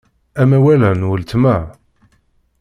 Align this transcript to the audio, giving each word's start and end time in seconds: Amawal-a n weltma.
Amawal-a 0.41 0.91
n 0.99 1.07
weltma. 1.07 1.57